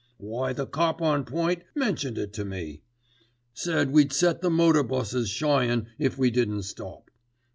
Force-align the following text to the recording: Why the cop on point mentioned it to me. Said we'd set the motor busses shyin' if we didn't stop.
Why 0.17 0.51
the 0.51 0.65
cop 0.65 0.99
on 0.99 1.25
point 1.25 1.61
mentioned 1.75 2.17
it 2.17 2.33
to 2.33 2.43
me. 2.43 2.81
Said 3.53 3.91
we'd 3.91 4.11
set 4.11 4.41
the 4.41 4.49
motor 4.49 4.81
busses 4.81 5.29
shyin' 5.29 5.89
if 5.99 6.17
we 6.17 6.31
didn't 6.31 6.63
stop. 6.63 7.11